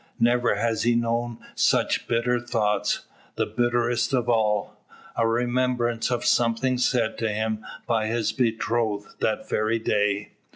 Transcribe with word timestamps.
Never 0.19 0.55
has 0.55 0.81
he 0.81 0.95
known 0.95 1.37
such 1.53 2.07
bitter 2.07 2.39
thoughts; 2.39 3.01
the 3.35 3.45
bitterest 3.45 4.13
of 4.15 4.27
all 4.27 4.83
a 5.15 5.27
remembrance 5.27 6.09
of 6.09 6.25
something 6.25 6.79
said 6.79 7.19
to 7.19 7.29
him 7.29 7.63
by 7.85 8.07
his 8.07 8.31
betrothed 8.31 9.09
that 9.19 9.47
very 9.47 9.77
day. 9.77 10.31